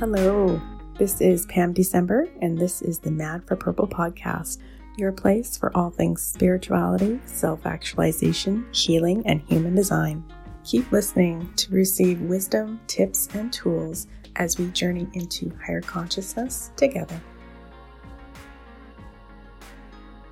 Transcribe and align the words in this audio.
Hello, 0.00 0.58
this 0.98 1.20
is 1.20 1.44
Pam 1.44 1.74
December, 1.74 2.26
and 2.40 2.56
this 2.56 2.80
is 2.80 2.98
the 2.98 3.10
Mad 3.10 3.46
for 3.46 3.54
Purple 3.54 3.86
podcast, 3.86 4.56
your 4.96 5.12
place 5.12 5.58
for 5.58 5.76
all 5.76 5.90
things 5.90 6.22
spirituality, 6.22 7.20
self 7.26 7.66
actualization, 7.66 8.64
healing, 8.72 9.22
and 9.26 9.42
human 9.42 9.74
design. 9.74 10.24
Keep 10.64 10.90
listening 10.90 11.52
to 11.56 11.74
receive 11.74 12.18
wisdom, 12.22 12.80
tips, 12.86 13.28
and 13.34 13.52
tools 13.52 14.06
as 14.36 14.58
we 14.58 14.68
journey 14.68 15.06
into 15.12 15.52
higher 15.66 15.82
consciousness 15.82 16.70
together. 16.76 17.20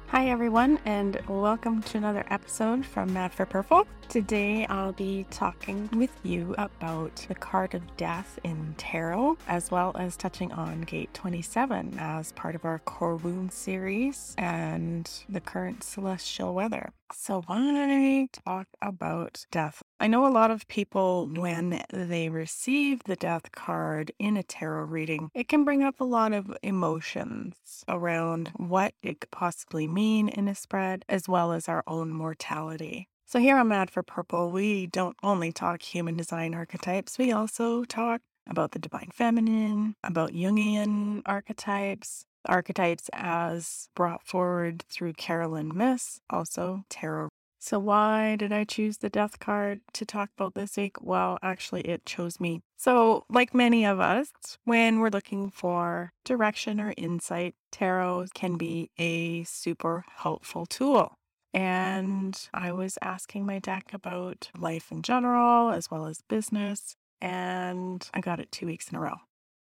Hi, 0.06 0.30
everyone, 0.30 0.78
and 0.86 1.20
welcome 1.28 1.82
to 1.82 1.98
another 1.98 2.24
episode 2.30 2.86
from 2.86 3.12
Mad 3.12 3.34
for 3.34 3.44
Purple. 3.44 3.86
Today, 4.08 4.64
I'll 4.70 4.92
be 4.92 5.26
talking 5.30 5.90
with 5.92 6.10
you 6.22 6.54
about 6.56 7.26
the 7.28 7.34
card 7.34 7.74
of 7.74 7.94
death 7.98 8.38
in 8.42 8.74
tarot, 8.78 9.36
as 9.46 9.70
well 9.70 9.94
as 9.98 10.16
touching 10.16 10.50
on 10.50 10.80
Gate 10.80 11.12
27 11.12 11.98
as 11.98 12.32
part 12.32 12.54
of 12.54 12.64
our 12.64 12.78
Core 12.78 13.16
Wound 13.16 13.52
series 13.52 14.34
and 14.38 15.10
the 15.28 15.42
current 15.42 15.84
celestial 15.84 16.54
weather. 16.54 16.94
So, 17.12 17.42
why 17.42 18.28
talk 18.46 18.68
about 18.80 19.44
death? 19.50 19.82
I 20.00 20.06
know 20.06 20.26
a 20.26 20.32
lot 20.32 20.50
of 20.50 20.66
people, 20.68 21.28
when 21.30 21.82
they 21.92 22.30
receive 22.30 23.02
the 23.04 23.16
death 23.16 23.52
card 23.52 24.10
in 24.18 24.38
a 24.38 24.42
tarot 24.42 24.84
reading, 24.84 25.30
it 25.34 25.48
can 25.48 25.64
bring 25.64 25.82
up 25.82 26.00
a 26.00 26.04
lot 26.04 26.32
of 26.32 26.56
emotions 26.62 27.84
around 27.86 28.52
what 28.56 28.94
it 29.02 29.20
could 29.20 29.30
possibly 29.30 29.86
mean 29.86 30.30
in 30.30 30.48
a 30.48 30.54
spread, 30.54 31.04
as 31.10 31.28
well 31.28 31.52
as 31.52 31.68
our 31.68 31.84
own 31.86 32.08
mortality. 32.08 33.06
So 33.28 33.38
here 33.40 33.58
on 33.58 33.68
Mad 33.68 33.90
for 33.90 34.02
Purple, 34.02 34.50
we 34.50 34.86
don't 34.86 35.14
only 35.22 35.52
talk 35.52 35.82
human 35.82 36.16
design 36.16 36.54
archetypes, 36.54 37.18
we 37.18 37.30
also 37.30 37.84
talk 37.84 38.22
about 38.48 38.72
the 38.72 38.78
divine 38.78 39.10
feminine, 39.12 39.96
about 40.02 40.32
Jungian 40.32 41.20
archetypes, 41.26 42.24
archetypes 42.46 43.10
as 43.12 43.90
brought 43.94 44.26
forward 44.26 44.82
through 44.88 45.12
Caroline 45.12 45.76
Myss, 45.76 46.20
also 46.30 46.84
tarot. 46.88 47.28
So, 47.58 47.78
why 47.78 48.36
did 48.36 48.50
I 48.50 48.64
choose 48.64 48.96
the 48.96 49.10
death 49.10 49.38
card 49.38 49.82
to 49.92 50.06
talk 50.06 50.30
about 50.38 50.54
this 50.54 50.78
week? 50.78 50.96
Well, 51.02 51.36
actually, 51.42 51.82
it 51.82 52.06
chose 52.06 52.40
me. 52.40 52.62
So, 52.78 53.26
like 53.28 53.52
many 53.52 53.84
of 53.84 54.00
us, 54.00 54.30
when 54.64 55.00
we're 55.00 55.10
looking 55.10 55.50
for 55.50 56.14
direction 56.24 56.80
or 56.80 56.94
insight, 56.96 57.56
tarot 57.72 58.28
can 58.32 58.56
be 58.56 58.90
a 58.96 59.44
super 59.44 60.06
helpful 60.16 60.64
tool. 60.64 61.17
And 61.58 62.40
I 62.54 62.70
was 62.70 62.98
asking 63.02 63.44
my 63.44 63.58
deck 63.58 63.90
about 63.92 64.48
life 64.56 64.92
in 64.92 65.02
general, 65.02 65.70
as 65.70 65.90
well 65.90 66.06
as 66.06 66.22
business, 66.28 66.94
and 67.20 68.08
I 68.14 68.20
got 68.20 68.38
it 68.38 68.52
two 68.52 68.66
weeks 68.66 68.88
in 68.90 68.96
a 68.96 69.00
row. 69.00 69.16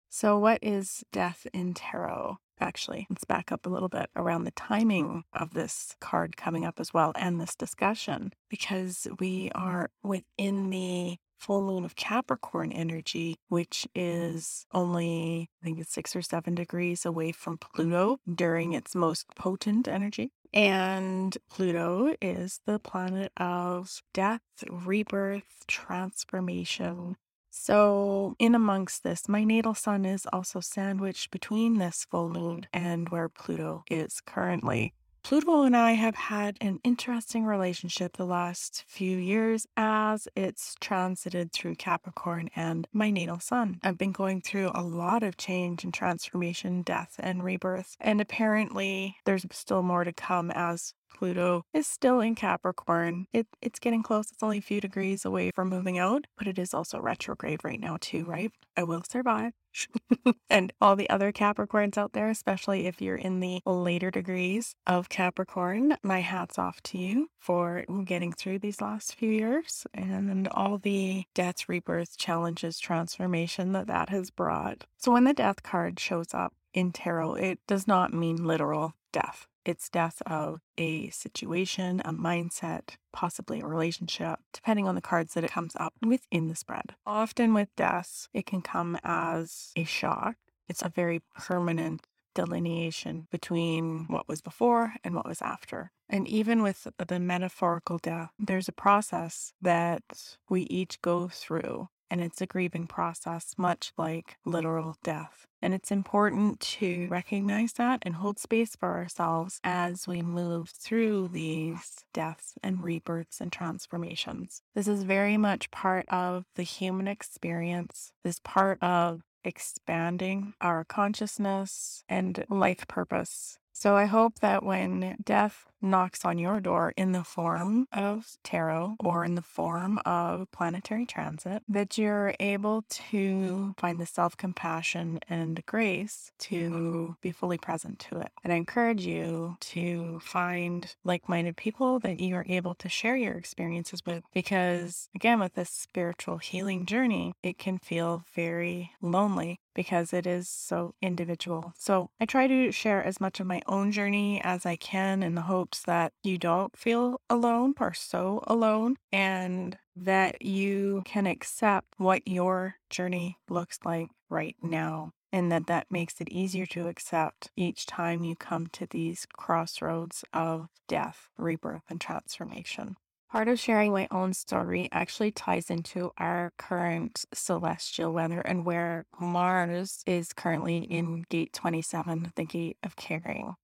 So, 0.08 0.38
what 0.38 0.59
is 0.62 1.03
death 1.12 1.48
in 1.56 1.73
tarot? 1.73 2.38
Actually, 2.59 3.08
let's 3.09 3.23
back 3.23 3.52
up 3.52 3.66
a 3.66 3.70
little 3.70 3.90
bit 3.90 4.12
around 4.16 4.44
the 4.44 4.52
timing 4.52 5.23
of 5.34 5.56
this 5.56 5.95
card 6.00 6.38
coming 6.38 6.66
up 6.66 6.80
as 6.80 6.94
well 6.94 7.14
and 7.16 7.42
this 7.42 7.56
discussion, 7.56 8.31
because 8.48 9.08
we 9.20 9.50
are 9.56 9.90
within 10.03 10.70
the 10.70 11.18
full 11.38 11.62
moon 11.62 11.86
of 11.86 11.95
Capricorn 11.95 12.72
energy, 12.72 13.38
which 13.48 13.88
is 13.95 14.66
only, 14.73 15.50
I 15.62 15.66
think 15.66 15.80
it's 15.80 15.94
six 15.94 16.16
or 16.16 16.22
seven 16.22 16.56
degrees 16.56 17.06
away 17.06 17.31
from 17.31 17.58
Pluto 17.58 18.20
during 18.31 18.73
its 18.73 18.95
most 18.95 19.28
potent 19.36 19.88
energy. 19.88 20.31
And 20.53 21.38
Pluto 21.50 22.16
is 22.22 22.62
the 22.66 22.80
planet 22.80 23.31
of 23.38 24.02
death, 24.14 24.42
rebirth, 24.70 25.66
transformation. 25.67 27.17
So, 27.50 28.36
in 28.40 28.56
amongst 28.56 29.03
this, 29.03 29.28
my 29.28 29.44
natal 29.44 29.73
sun 29.73 30.06
is 30.06 30.28
also 30.31 30.59
sandwiched 30.59 31.31
between 31.31 31.78
this 31.78 32.06
full 32.09 32.30
moon 32.30 32.68
and 32.72 33.09
where 33.09 33.30
Pluto 33.30 33.84
is 33.90 34.22
currently. 34.22 34.94
Pluto 35.23 35.63
and 35.63 35.75
I 35.75 35.91
have 35.91 36.16
had 36.16 36.57
an 36.61 36.79
interesting 36.85 37.45
relationship 37.45 38.16
the 38.16 38.25
last 38.25 38.85
few 38.88 39.17
years 39.17 39.67
as 39.75 40.28
it's 40.35 40.75
transited 40.79 41.51
through 41.51 41.75
Capricorn 41.75 42.50
and 42.55 42.88
my 42.94 43.11
natal 43.11 43.39
sun. 43.39 43.79
I've 43.83 43.97
been 43.97 44.13
going 44.13 44.41
through 44.41 44.72
a 44.73 44.83
lot 44.83 45.23
of 45.23 45.35
change 45.35 45.83
and 45.83 45.94
transformation, 45.94 46.81
death 46.81 47.16
and 47.19 47.44
rebirth, 47.44 47.97
and 48.00 48.22
apparently 48.22 49.17
there's 49.25 49.45
still 49.51 49.83
more 49.83 50.05
to 50.05 50.13
come 50.13 50.50
as 50.51 50.94
Pluto 51.17 51.63
is 51.73 51.88
still 51.88 52.19
in 52.19 52.35
Capricorn. 52.35 53.25
It, 53.33 53.47
it's 53.61 53.79
getting 53.79 54.03
close. 54.03 54.31
It's 54.31 54.44
only 54.44 54.59
a 54.59 54.61
few 54.61 54.79
degrees 54.79 55.25
away 55.25 55.51
from 55.55 55.69
moving 55.69 55.97
out, 55.97 56.25
but 56.38 56.47
it 56.47 56.59
is 56.59 56.73
also 56.73 57.00
retrograde 57.00 57.63
right 57.63 57.79
now, 57.79 57.97
too, 58.00 58.23
right? 58.25 58.51
I 58.75 58.83
will 58.83 59.03
survive. 59.09 59.53
and 60.50 60.73
all 60.79 60.95
the 60.95 61.09
other 61.09 61.31
Capricorns 61.31 61.97
out 61.97 62.13
there, 62.13 62.29
especially 62.29 62.88
if 62.88 63.01
you're 63.01 63.16
in 63.16 63.39
the 63.39 63.61
later 63.66 64.11
degrees 64.11 64.75
of 64.85 65.09
Capricorn, 65.09 65.97
my 66.03 66.22
hat's 66.22 66.57
off 66.57 66.81
to 66.83 66.97
you 66.97 67.29
for 67.39 67.84
getting 68.05 68.31
through 68.31 68.59
these 68.59 68.81
last 68.81 69.16
few 69.16 69.29
years 69.29 69.85
and 69.94 70.47
all 70.49 70.78
the 70.78 71.25
death, 71.34 71.67
rebirth, 71.67 72.17
challenges, 72.17 72.79
transformation 72.79 73.72
that 73.73 73.88
that 73.88 74.09
has 74.09 74.29
brought. 74.29 74.85
So 74.97 75.11
when 75.11 75.23
the 75.23 75.34
death 75.34 75.63
card 75.63 75.99
shows 75.99 76.34
up 76.34 76.53
in 76.73 76.91
tarot, 76.91 77.35
it 77.35 77.59
does 77.67 77.88
not 77.88 78.13
mean 78.13 78.45
literal 78.45 78.94
death. 79.11 79.47
It's 79.67 79.89
death 79.89 80.22
of 80.25 80.61
a 80.78 81.09
situation, 81.09 82.01
a 82.05 82.13
mindset, 82.13 82.95
possibly 83.11 83.59
a 83.59 83.67
relationship, 83.67 84.39
depending 84.53 84.88
on 84.88 84.95
the 84.95 85.01
cards 85.01 85.33
that 85.33 85.44
it 85.44 85.51
comes 85.51 85.75
up 85.78 85.94
within 86.01 86.47
the 86.47 86.55
spread. 86.55 86.95
Often 87.05 87.53
with 87.53 87.75
deaths, 87.75 88.29
it 88.33 88.45
can 88.45 88.61
come 88.61 88.97
as 89.03 89.73
a 89.75 89.83
shock. 89.83 90.38
It's 90.69 90.81
a 90.81 90.89
very 90.89 91.22
permanent 91.35 92.07
delineation 92.33 93.28
between 93.29 94.05
what 94.07 94.29
was 94.29 94.41
before 94.41 94.94
and 95.03 95.13
what 95.13 95.28
was 95.28 95.41
after. 95.41 95.91
And 96.07 96.29
even 96.29 96.63
with 96.63 96.88
the 97.05 97.19
metaphorical 97.19 97.97
death, 97.97 98.29
there's 98.39 98.69
a 98.69 98.72
process 98.72 99.51
that 99.61 100.38
we 100.49 100.61
each 100.61 101.01
go 101.01 101.28
through 101.28 101.89
and 102.09 102.22
it's 102.22 102.41
a 102.41 102.45
grieving 102.45 102.88
process, 102.88 103.53
much 103.57 103.94
like 103.97 104.38
literal 104.45 104.97
death. 105.03 105.45
And 105.62 105.73
it's 105.73 105.91
important 105.91 106.59
to 106.59 107.07
recognize 107.09 107.73
that 107.73 108.03
and 108.03 108.16
hold 108.16 108.40
space 108.40 108.75
for 108.75 108.95
ourselves 108.95 109.59
as 109.63 110.07
we 110.07 110.22
move 110.22 110.69
through 110.69 111.29
these 111.29 112.06
deaths 112.13 112.53
and 112.62 112.84
rebirths 112.84 113.41
and 113.41 113.51
transformations. 113.51 114.62
This 114.75 114.88
is 114.88 115.03
very 115.03 115.38
much 115.38 115.72
part 115.72 116.07
of 116.09 116.46
the 116.56 116.63
human 116.63 117.07
experience, 117.07 118.12
this 118.23 118.40
part 118.44 118.81
of 118.84 119.22
expanding 119.44 120.53
our 120.62 120.84
consciousness 120.84 122.03
and 122.07 122.46
life 122.50 122.88
purpose. 122.88 123.57
So 123.73 123.96
I 123.96 124.06
hope 124.06 124.40
that 124.40 124.63
when 124.63 125.17
death 125.23 125.66
knocks 125.82 126.26
on 126.26 126.38
your 126.38 126.60
door 126.60 126.94
in 126.98 127.12
the 127.12 127.24
form 127.24 127.88
of 127.92 128.38
tarot 128.44 128.96
or 129.00 129.18
mm-hmm. 129.18 129.26
in 129.26 129.36
the 129.36 129.42
form 129.42 130.00
of 130.06 130.50
planetary 130.52 131.06
transit, 131.06 131.64
that 131.68 131.98
you're 131.98 132.34
able 132.40 132.84
to 132.90 133.76
find 133.78 134.00
the 134.00 134.06
self 134.06 134.36
compassion 134.38 135.20
and 135.30 135.66
grace 135.66 136.32
to 136.40 136.70
mm-hmm. 136.70 137.12
be 137.22 137.32
fully 137.32 137.58
present 137.58 138.00
to 138.00 138.20
it. 138.20 138.32
And 138.44 138.52
I 138.52 138.56
encourage 138.56 139.06
you 139.06 139.58
to 139.62 140.20
find 140.24 140.96
like 141.04 141.30
minded 141.30 141.58
people 141.58 142.00
that 142.00 142.20
you 142.20 142.36
are 142.36 142.46
able 142.48 142.76
to 142.76 142.90
share 142.90 143.16
your 143.16 143.34
experiences 143.34 144.02
with 144.06 144.24
because, 144.34 145.09
again, 145.16 145.40
with 145.40 145.54
this 145.54 145.70
spiritual 145.70 146.38
healing 146.38 146.86
journey, 146.86 147.34
it 147.44 147.58
can 147.58 147.78
feel 147.78 148.24
very 148.36 148.92
lonely 149.02 149.59
because 149.78 150.12
it 150.12 150.26
is 150.26 150.50
so 150.50 150.96
individual. 151.04 151.72
So 151.78 152.09
I 152.20 152.26
try 152.26 152.48
to 152.48 152.72
share 152.72 153.04
as 153.04 153.22
much 153.22 153.40
of 153.40 153.46
my 153.46 153.62
own 153.68 153.92
journey 153.92 154.42
as 154.44 154.66
I 154.66 154.76
can 154.76 155.22
in 155.22 155.36
the 155.36 155.44
that 155.85 156.13
you 156.23 156.38
don't 156.38 156.78
feel 156.78 157.22
alone 157.29 157.73
or 157.79 157.94
so 157.94 158.43
alone 158.47 158.96
and 159.11 159.78
that 159.96 160.41
you 160.41 161.02
can 161.05 161.25
accept 161.28 161.87
what 161.97 162.28
your 162.28 162.75
journey 162.90 163.37
looks 163.49 163.79
like 163.84 164.09
right 164.29 164.55
now 164.61 165.11
and 165.31 165.52
that 165.52 165.67
that 165.67 165.87
makes 165.90 166.22
it 166.22 166.29
easier 166.29 166.66
to 166.66 166.87
accept 166.87 167.52
each 167.55 167.85
time 167.85 168.23
you 168.23 168.35
come 168.35 168.67
to 168.67 168.87
these 168.90 169.25
crossroads 169.34 170.23
of 170.34 170.67
death, 170.87 171.29
rebirth, 171.37 171.84
and 171.90 171.99
transformation. 171.99 172.96
Part 173.29 173.49
of 173.49 173.59
sharing 173.59 173.91
my 173.91 174.08
own 174.09 174.34
story 174.34 174.87
actually 174.91 175.31
ties 175.31 175.70
into 175.70 176.11
our 176.17 176.53
current 176.58 177.25
celestial 177.34 178.13
weather 178.13 178.40
and 178.40 178.66
where 178.66 179.05
Mars 179.20 180.02
is 180.08 180.31
currently 180.31 180.78
in 180.78 181.25
gate 181.29 181.52
27, 181.52 182.31
the 182.35 182.46
gate 182.46 182.78
of 182.84 182.96
caring. 182.96 183.55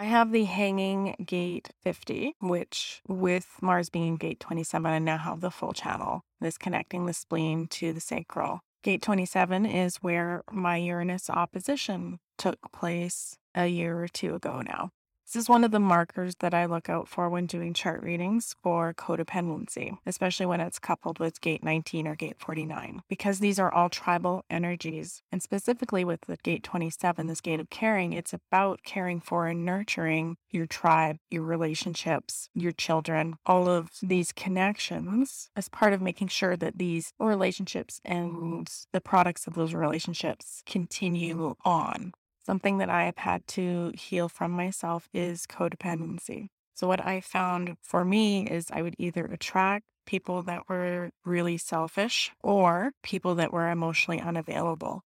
I 0.00 0.04
have 0.04 0.30
the 0.30 0.44
hanging 0.44 1.16
gate 1.26 1.70
50, 1.82 2.36
which 2.40 3.02
with 3.08 3.48
Mars 3.60 3.90
being 3.90 4.14
gate 4.14 4.38
27, 4.38 4.88
I 4.88 5.00
now 5.00 5.18
have 5.18 5.40
the 5.40 5.50
full 5.50 5.72
channel. 5.72 6.22
This 6.40 6.56
connecting 6.56 7.06
the 7.06 7.12
spleen 7.12 7.66
to 7.66 7.92
the 7.92 8.00
sacral. 8.00 8.60
Gate 8.84 9.02
27 9.02 9.66
is 9.66 9.96
where 9.96 10.44
my 10.52 10.76
Uranus 10.76 11.28
opposition 11.28 12.20
took 12.36 12.70
place 12.70 13.38
a 13.56 13.66
year 13.66 14.00
or 14.00 14.06
two 14.06 14.36
ago 14.36 14.62
now. 14.64 14.92
This 15.28 15.42
is 15.42 15.48
one 15.50 15.62
of 15.62 15.72
the 15.72 15.78
markers 15.78 16.36
that 16.36 16.54
I 16.54 16.64
look 16.64 16.88
out 16.88 17.06
for 17.06 17.28
when 17.28 17.44
doing 17.44 17.74
chart 17.74 18.02
readings 18.02 18.56
for 18.62 18.94
codependency, 18.94 19.98
especially 20.06 20.46
when 20.46 20.62
it's 20.62 20.78
coupled 20.78 21.18
with 21.18 21.42
gate 21.42 21.62
19 21.62 22.08
or 22.08 22.14
gate 22.14 22.36
49, 22.38 23.02
because 23.10 23.38
these 23.38 23.58
are 23.58 23.70
all 23.70 23.90
tribal 23.90 24.46
energies. 24.48 25.22
And 25.30 25.42
specifically 25.42 26.02
with 26.02 26.22
the 26.22 26.38
gate 26.38 26.62
27, 26.62 27.26
this 27.26 27.42
gate 27.42 27.60
of 27.60 27.68
caring, 27.68 28.14
it's 28.14 28.32
about 28.32 28.80
caring 28.84 29.20
for 29.20 29.46
and 29.46 29.66
nurturing 29.66 30.38
your 30.48 30.64
tribe, 30.64 31.18
your 31.30 31.42
relationships, 31.42 32.48
your 32.54 32.72
children, 32.72 33.36
all 33.44 33.68
of 33.68 33.90
these 34.00 34.32
connections 34.32 35.50
as 35.54 35.68
part 35.68 35.92
of 35.92 36.00
making 36.00 36.28
sure 36.28 36.56
that 36.56 36.78
these 36.78 37.12
relationships 37.18 38.00
and 38.02 38.66
the 38.92 39.00
products 39.02 39.46
of 39.46 39.52
those 39.52 39.74
relationships 39.74 40.62
continue 40.64 41.54
on. 41.66 42.14
Something 42.48 42.78
that 42.78 42.88
I 42.88 43.04
have 43.04 43.18
had 43.18 43.46
to 43.48 43.92
heal 43.94 44.30
from 44.30 44.52
myself 44.52 45.06
is 45.12 45.46
codependency. 45.46 46.48
So, 46.72 46.88
what 46.88 47.04
I 47.04 47.20
found 47.20 47.76
for 47.82 48.06
me 48.06 48.46
is 48.46 48.70
I 48.72 48.80
would 48.80 48.94
either 48.96 49.26
attract 49.26 49.84
people 50.06 50.42
that 50.44 50.66
were 50.66 51.10
really 51.26 51.58
selfish 51.58 52.32
or 52.42 52.92
people 53.02 53.34
that 53.34 53.52
were 53.52 53.68
emotionally 53.68 54.18
unavailable. 54.18 55.02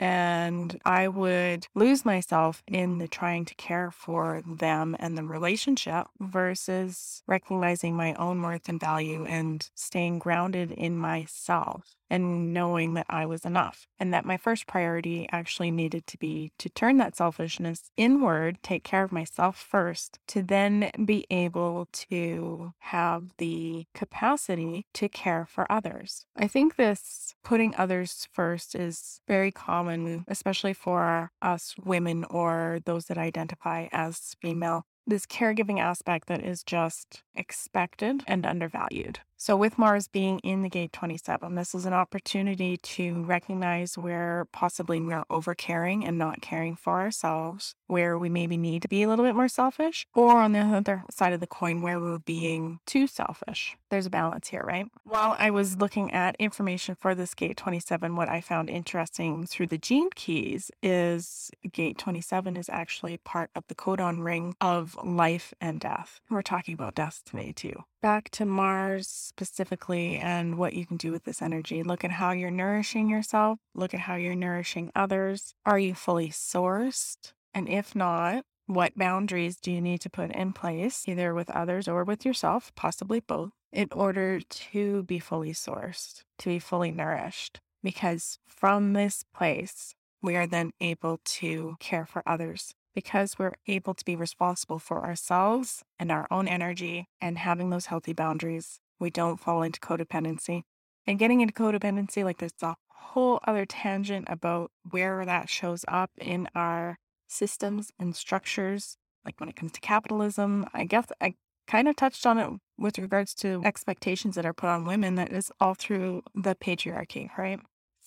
And 0.00 0.80
I 0.86 1.06
would 1.06 1.66
lose 1.74 2.06
myself 2.06 2.62
in 2.66 2.96
the 2.96 3.08
trying 3.08 3.44
to 3.44 3.54
care 3.56 3.90
for 3.90 4.42
them 4.46 4.96
and 4.98 5.18
the 5.18 5.24
relationship 5.24 6.06
versus 6.18 7.22
recognizing 7.28 7.94
my 7.94 8.14
own 8.14 8.40
worth 8.40 8.70
and 8.70 8.80
value 8.80 9.26
and 9.26 9.68
staying 9.74 10.18
grounded 10.18 10.72
in 10.72 10.96
myself 10.96 11.94
and 12.12 12.52
knowing 12.52 12.92
that 12.92 13.06
I 13.08 13.24
was 13.24 13.46
enough. 13.46 13.86
And 13.98 14.12
that 14.12 14.26
my 14.26 14.36
first 14.36 14.66
priority 14.66 15.26
actually 15.32 15.70
needed 15.70 16.06
to 16.08 16.18
be 16.18 16.52
to 16.58 16.68
turn 16.68 16.98
that 16.98 17.16
selfishness 17.16 17.90
inward, 17.96 18.58
take 18.62 18.84
care 18.84 19.02
of 19.02 19.12
myself 19.12 19.56
first, 19.56 20.18
to 20.28 20.42
then 20.42 20.90
be 21.04 21.26
able 21.30 21.88
to 21.92 22.74
have 22.80 23.32
the 23.38 23.86
capacity 23.94 24.84
to 24.92 25.08
care 25.08 25.46
for 25.46 25.70
others. 25.72 26.26
I 26.36 26.46
think 26.46 26.76
this 26.76 27.34
putting 27.42 27.74
others 27.76 28.28
first 28.30 28.74
is 28.74 29.22
very 29.26 29.50
common, 29.50 30.26
especially 30.28 30.74
for 30.74 31.32
us 31.40 31.74
women 31.82 32.24
or 32.24 32.80
those 32.84 33.06
that 33.06 33.16
identify 33.16 33.88
as 33.90 34.36
female 34.42 34.84
this 35.06 35.26
caregiving 35.26 35.80
aspect 35.80 36.28
that 36.28 36.44
is 36.44 36.62
just 36.62 37.22
expected 37.34 38.22
and 38.26 38.46
undervalued. 38.46 39.20
So, 39.44 39.56
with 39.56 39.76
Mars 39.76 40.06
being 40.06 40.38
in 40.44 40.62
the 40.62 40.68
gate 40.68 40.92
27, 40.92 41.56
this 41.56 41.74
is 41.74 41.84
an 41.84 41.92
opportunity 41.92 42.76
to 42.76 43.24
recognize 43.24 43.98
where 43.98 44.46
possibly 44.52 45.00
we 45.00 45.12
are 45.12 45.26
over 45.28 45.52
caring 45.52 46.04
and 46.04 46.16
not 46.16 46.40
caring 46.40 46.76
for 46.76 47.00
ourselves, 47.00 47.74
where 47.88 48.16
we 48.16 48.28
maybe 48.28 48.56
need 48.56 48.82
to 48.82 48.88
be 48.88 49.02
a 49.02 49.08
little 49.08 49.24
bit 49.24 49.34
more 49.34 49.48
selfish, 49.48 50.06
or 50.14 50.36
on 50.40 50.52
the 50.52 50.60
other 50.60 51.02
side 51.10 51.32
of 51.32 51.40
the 51.40 51.48
coin, 51.48 51.82
where 51.82 51.98
we're 51.98 52.20
being 52.20 52.78
too 52.86 53.08
selfish. 53.08 53.76
There's 53.90 54.06
a 54.06 54.10
balance 54.10 54.46
here, 54.46 54.62
right? 54.64 54.86
While 55.02 55.34
I 55.36 55.50
was 55.50 55.76
looking 55.76 56.12
at 56.12 56.36
information 56.38 56.94
for 56.94 57.12
this 57.16 57.34
gate 57.34 57.56
27, 57.56 58.14
what 58.14 58.28
I 58.28 58.40
found 58.40 58.70
interesting 58.70 59.44
through 59.44 59.66
the 59.66 59.76
gene 59.76 60.10
keys 60.14 60.70
is 60.84 61.50
gate 61.72 61.98
27 61.98 62.56
is 62.56 62.68
actually 62.68 63.16
part 63.16 63.50
of 63.56 63.64
the 63.66 63.74
codon 63.74 64.22
ring 64.22 64.54
of 64.60 64.96
life 65.02 65.52
and 65.60 65.80
death. 65.80 66.20
We're 66.30 66.42
talking 66.42 66.74
about 66.74 66.94
death 66.94 67.22
today, 67.24 67.50
too 67.50 67.82
back 68.02 68.28
to 68.30 68.44
Mars 68.44 69.31
specifically 69.32 70.16
and 70.16 70.58
what 70.58 70.74
you 70.74 70.84
can 70.84 70.96
do 70.96 71.10
with 71.10 71.24
this 71.24 71.40
energy. 71.40 71.82
Look 71.82 72.04
at 72.04 72.12
how 72.12 72.32
you're 72.32 72.50
nourishing 72.50 73.08
yourself, 73.08 73.58
look 73.74 73.94
at 73.94 74.00
how 74.00 74.16
you're 74.16 74.34
nourishing 74.34 74.92
others. 74.94 75.54
Are 75.64 75.78
you 75.78 75.94
fully 75.94 76.28
sourced? 76.28 77.32
And 77.54 77.68
if 77.68 77.94
not, 77.94 78.44
what 78.66 78.96
boundaries 78.96 79.56
do 79.56 79.72
you 79.72 79.80
need 79.80 80.00
to 80.02 80.10
put 80.10 80.30
in 80.30 80.52
place, 80.52 81.08
either 81.08 81.34
with 81.34 81.50
others 81.50 81.88
or 81.88 82.04
with 82.04 82.24
yourself, 82.24 82.72
possibly 82.74 83.20
both, 83.20 83.50
in 83.72 83.88
order 83.92 84.40
to 84.40 85.02
be 85.04 85.18
fully 85.18 85.52
sourced, 85.52 86.22
to 86.38 86.48
be 86.48 86.58
fully 86.58 86.90
nourished? 86.90 87.60
Because 87.82 88.38
from 88.46 88.92
this 88.92 89.24
place, 89.34 89.94
we 90.22 90.36
are 90.36 90.46
then 90.46 90.72
able 90.80 91.20
to 91.24 91.76
care 91.80 92.06
for 92.06 92.22
others 92.26 92.74
because 92.94 93.38
we're 93.38 93.54
able 93.66 93.94
to 93.94 94.04
be 94.04 94.16
responsible 94.16 94.78
for 94.78 95.04
ourselves 95.04 95.82
and 95.98 96.12
our 96.12 96.26
own 96.30 96.46
energy 96.46 97.08
and 97.20 97.38
having 97.38 97.70
those 97.70 97.86
healthy 97.86 98.12
boundaries, 98.12 98.80
we 98.98 99.10
don't 99.10 99.40
fall 99.40 99.62
into 99.62 99.80
codependency. 99.80 100.62
And 101.06 101.18
getting 101.18 101.40
into 101.40 101.54
codependency, 101.54 102.24
like 102.24 102.38
there's 102.38 102.52
a 102.62 102.76
whole 102.88 103.40
other 103.46 103.66
tangent 103.66 104.26
about 104.28 104.70
where 104.90 105.24
that 105.24 105.48
shows 105.48 105.84
up 105.88 106.10
in 106.18 106.48
our 106.54 106.98
systems 107.28 107.90
and 107.98 108.14
structures. 108.14 108.96
Like 109.24 109.38
when 109.40 109.48
it 109.48 109.56
comes 109.56 109.72
to 109.72 109.80
capitalism, 109.80 110.66
I 110.72 110.84
guess 110.84 111.06
I 111.20 111.34
kind 111.66 111.88
of 111.88 111.96
touched 111.96 112.26
on 112.26 112.38
it 112.38 112.50
with 112.78 112.98
regards 112.98 113.34
to 113.34 113.62
expectations 113.64 114.34
that 114.34 114.46
are 114.46 114.52
put 114.52 114.68
on 114.68 114.84
women 114.84 115.14
that 115.16 115.32
is 115.32 115.50
all 115.60 115.74
through 115.74 116.22
the 116.34 116.54
patriarchy, 116.54 117.30
right? 117.36 117.60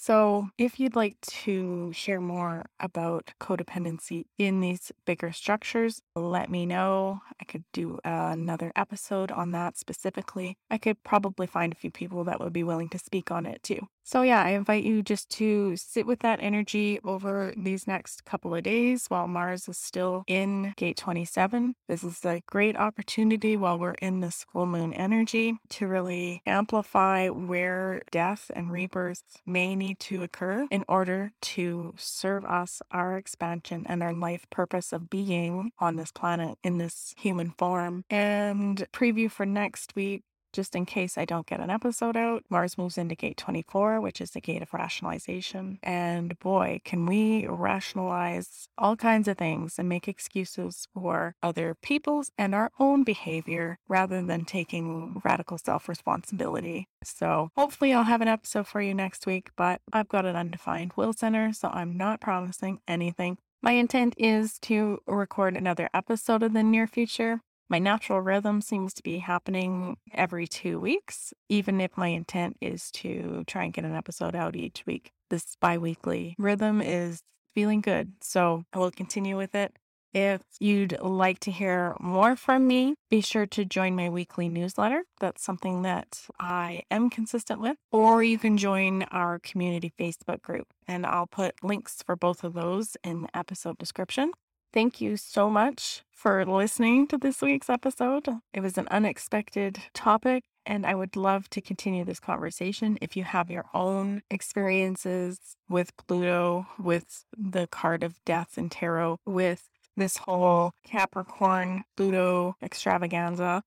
So, 0.05 0.49
if 0.59 0.79
you'd 0.79 0.95
like 0.95 1.19
to 1.43 1.91
share 1.91 2.21
more 2.21 2.65
about 2.79 3.31
codependency 3.39 4.25
in 4.37 4.59
these 4.59 4.91
bigger 5.05 5.31
structures, 5.31 5.99
let 6.15 6.47
me 6.49 6.67
know. 6.67 7.21
I 7.41 7.45
could 7.45 7.63
do 7.73 7.95
uh, 8.05 8.29
another 8.33 8.71
episode 8.75 9.31
on 9.31 9.49
that 9.51 9.77
specifically. 9.77 10.57
I 10.69 10.77
could 10.77 11.01
probably 11.03 11.47
find 11.47 11.73
a 11.73 11.75
few 11.75 11.89
people 11.89 12.23
that 12.25 12.39
would 12.39 12.53
be 12.53 12.63
willing 12.63 12.89
to 12.89 12.99
speak 12.99 13.31
on 13.31 13.47
it 13.47 13.63
too. 13.63 13.87
So, 14.07 14.21
yeah, 14.21 14.43
I 14.43 14.49
invite 14.49 14.83
you 14.83 15.01
just 15.01 15.31
to 15.31 15.75
sit 15.77 16.05
with 16.05 16.19
that 16.19 16.37
energy 16.39 16.99
over 17.03 17.55
these 17.57 17.87
next 17.87 18.23
couple 18.23 18.53
of 18.53 18.61
days 18.61 19.07
while 19.07 19.27
Mars 19.27 19.67
is 19.67 19.79
still 19.79 20.23
in 20.27 20.75
gate 20.77 20.95
27. 20.95 21.73
This 21.87 22.03
is 22.03 22.23
a 22.23 22.43
great 22.45 22.77
opportunity 22.77 23.57
while 23.57 23.79
we're 23.79 23.95
in 24.03 24.19
this 24.19 24.45
full 24.53 24.67
moon 24.67 24.93
energy 24.93 25.57
to 25.69 25.87
really 25.87 26.43
amplify 26.45 27.29
where 27.29 28.03
death 28.11 28.51
and 28.55 28.71
rebirth 28.71 29.23
may 29.43 29.75
need 29.75 29.99
to 30.01 30.21
occur 30.21 30.67
in 30.69 30.85
order 30.87 31.31
to 31.41 31.95
serve 31.97 32.45
us, 32.45 32.83
our 32.91 33.17
expansion, 33.17 33.87
and 33.89 34.03
our 34.03 34.13
life 34.13 34.45
purpose 34.51 34.93
of 34.93 35.09
being 35.09 35.71
on 35.79 35.95
this 35.95 36.11
planet 36.11 36.59
in 36.63 36.77
this 36.77 37.15
human 37.17 37.55
form. 37.57 38.03
And 38.11 38.85
preview 38.93 39.31
for 39.31 39.47
next 39.47 39.95
week 39.95 40.21
just 40.55 40.75
in 40.75 40.85
case 40.85 41.17
I 41.17 41.25
don't 41.25 41.45
get 41.45 41.59
an 41.59 41.69
episode 41.69 42.15
out, 42.15 42.45
Mars 42.49 42.77
moves 42.77 42.97
into 42.97 43.13
gate 43.13 43.35
24, 43.35 43.99
which 43.99 44.21
is 44.21 44.31
the 44.31 44.39
gate 44.39 44.61
of 44.61 44.73
rationalization. 44.73 45.79
And 45.83 46.39
boy, 46.39 46.79
can 46.85 47.05
we 47.05 47.45
rationalize 47.45 48.69
all 48.77 48.95
kinds 48.95 49.27
of 49.27 49.37
things 49.37 49.77
and 49.77 49.89
make 49.89 50.07
excuses 50.07 50.87
for 50.93 51.35
other 51.43 51.75
people's 51.75 52.31
and 52.37 52.55
our 52.55 52.71
own 52.79 53.03
behavior 53.03 53.79
rather 53.89 54.21
than 54.21 54.45
taking 54.45 55.21
radical 55.25 55.57
self 55.57 55.89
responsibility. 55.89 56.87
So 57.03 57.49
hopefully 57.57 57.93
I'll 57.93 58.03
have 58.03 58.21
an 58.21 58.27
episode 58.29 58.67
for 58.67 58.81
you 58.81 58.93
next 58.93 59.27
week, 59.27 59.49
but 59.57 59.81
I've 59.91 60.09
got 60.09 60.25
an 60.25 60.37
undefined 60.37 60.93
will 60.95 61.11
center, 61.11 61.51
so 61.51 61.69
I'm 61.73 61.97
not 61.97 62.21
promising 62.21 62.79
anything. 62.87 63.37
My 63.61 63.73
intent 63.73 64.13
is 64.17 64.59
to 64.59 64.99
record 65.07 65.57
another 65.57 65.89
episode 65.93 66.43
in 66.43 66.53
the 66.53 66.63
near 66.63 66.87
future, 66.87 67.41
my 67.69 67.79
natural 67.79 68.21
rhythm 68.21 68.61
seems 68.61 68.93
to 68.95 69.03
be 69.03 69.19
happening 69.19 69.97
every 70.13 70.47
two 70.47 70.79
weeks, 70.79 71.33
even 71.49 71.81
if 71.81 71.97
my 71.97 72.07
intent 72.07 72.57
is 72.61 72.91
to 72.91 73.43
try 73.47 73.63
and 73.63 73.73
get 73.73 73.85
an 73.85 73.95
episode 73.95 74.35
out 74.35 74.55
each 74.55 74.83
week. 74.85 75.11
This 75.29 75.55
bi 75.59 75.77
weekly 75.77 76.35
rhythm 76.37 76.81
is 76.81 77.21
feeling 77.55 77.81
good. 77.81 78.13
So 78.21 78.65
I 78.73 78.79
will 78.79 78.91
continue 78.91 79.37
with 79.37 79.55
it. 79.55 79.75
If 80.13 80.43
you'd 80.61 80.97
like 81.01 81.39
to 81.39 81.51
hear 81.51 81.97
more 81.99 82.37
from 82.37 82.67
me, 82.67 82.95
be 83.09 83.19
sure 83.19 83.45
to 83.47 83.65
join 83.65 83.97
my 83.97 84.07
weekly 84.07 84.47
newsletter. 84.47 85.03
That's 85.19 85.43
something 85.43 85.81
that 85.81 86.21
I 86.39 86.83
am 86.89 87.09
consistent 87.09 87.59
with. 87.59 87.75
Or 87.91 88.23
you 88.23 88.37
can 88.37 88.57
join 88.57 89.03
our 89.11 89.39
community 89.39 89.91
Facebook 89.99 90.41
group, 90.41 90.67
and 90.87 91.05
I'll 91.05 91.27
put 91.27 91.61
links 91.61 92.01
for 92.01 92.15
both 92.15 92.45
of 92.45 92.53
those 92.53 92.95
in 93.03 93.23
the 93.23 93.37
episode 93.37 93.77
description. 93.77 94.31
Thank 94.75 94.99
you 94.99 95.15
so 95.15 95.49
much 95.49 96.03
for 96.11 96.45
listening 96.45 97.07
to 97.07 97.17
this 97.17 97.41
week's 97.41 97.69
episode. 97.69 98.27
It 98.53 98.59
was 98.59 98.77
an 98.77 98.89
unexpected 98.91 99.79
topic, 99.93 100.43
and 100.65 100.85
I 100.85 100.95
would 100.95 101.15
love 101.15 101.49
to 101.51 101.61
continue 101.61 102.03
this 102.03 102.19
conversation. 102.19 102.97
If 103.01 103.15
you 103.15 103.23
have 103.23 103.49
your 103.49 103.67
own 103.73 104.21
experiences 104.29 105.39
with 105.69 105.95
Pluto, 105.95 106.67
with 106.77 107.23
the 107.37 107.67
card 107.67 108.03
of 108.03 108.19
death 108.25 108.57
and 108.57 108.69
tarot, 108.69 109.19
with 109.25 109.69
this 109.95 110.17
whole 110.17 110.73
Capricorn 110.83 111.85
Pluto 111.95 112.57
extravaganza 112.61 113.63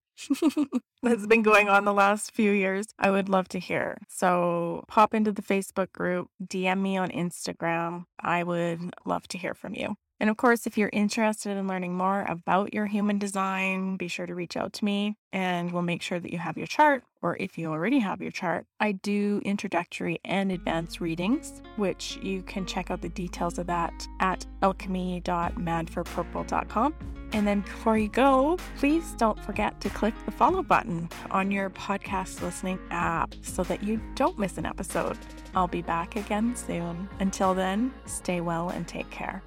that's 1.02 1.26
been 1.26 1.42
going 1.42 1.70
on 1.70 1.86
the 1.86 1.94
last 1.94 2.34
few 2.34 2.52
years, 2.52 2.84
I 2.98 3.10
would 3.10 3.30
love 3.30 3.48
to 3.48 3.58
hear. 3.58 3.96
So 4.10 4.84
pop 4.88 5.14
into 5.14 5.32
the 5.32 5.40
Facebook 5.40 5.90
group, 5.92 6.28
DM 6.44 6.82
me 6.82 6.98
on 6.98 7.08
Instagram. 7.08 8.04
I 8.20 8.42
would 8.42 8.92
love 9.06 9.26
to 9.28 9.38
hear 9.38 9.54
from 9.54 9.74
you. 9.74 9.96
And 10.20 10.30
of 10.30 10.36
course, 10.36 10.66
if 10.66 10.76
you're 10.76 10.90
interested 10.92 11.56
in 11.56 11.68
learning 11.68 11.94
more 11.94 12.26
about 12.28 12.74
your 12.74 12.86
human 12.86 13.18
design, 13.18 13.96
be 13.96 14.08
sure 14.08 14.26
to 14.26 14.34
reach 14.34 14.56
out 14.56 14.72
to 14.74 14.84
me 14.84 15.16
and 15.32 15.72
we'll 15.72 15.82
make 15.82 16.02
sure 16.02 16.18
that 16.18 16.32
you 16.32 16.38
have 16.38 16.56
your 16.56 16.66
chart. 16.66 17.04
Or 17.22 17.36
if 17.38 17.56
you 17.58 17.70
already 17.70 18.00
have 18.00 18.20
your 18.20 18.30
chart, 18.30 18.66
I 18.80 18.92
do 18.92 19.40
introductory 19.44 20.20
and 20.24 20.52
advanced 20.52 21.00
readings, 21.00 21.62
which 21.76 22.18
you 22.22 22.42
can 22.42 22.66
check 22.66 22.90
out 22.90 23.00
the 23.02 23.08
details 23.08 23.58
of 23.58 23.66
that 23.66 24.06
at 24.20 24.46
alchemy.madforpurple.com. 24.62 26.94
And 27.32 27.46
then 27.46 27.60
before 27.60 27.98
you 27.98 28.08
go, 28.08 28.56
please 28.78 29.12
don't 29.18 29.38
forget 29.44 29.78
to 29.82 29.90
click 29.90 30.14
the 30.24 30.30
follow 30.30 30.62
button 30.62 31.10
on 31.30 31.50
your 31.50 31.68
podcast 31.70 32.40
listening 32.40 32.78
app 32.90 33.34
so 33.42 33.62
that 33.64 33.82
you 33.82 34.00
don't 34.14 34.38
miss 34.38 34.56
an 34.56 34.64
episode. 34.64 35.18
I'll 35.54 35.68
be 35.68 35.82
back 35.82 36.16
again 36.16 36.56
soon. 36.56 37.06
Until 37.20 37.52
then, 37.52 37.92
stay 38.06 38.40
well 38.40 38.70
and 38.70 38.88
take 38.88 39.10
care. 39.10 39.42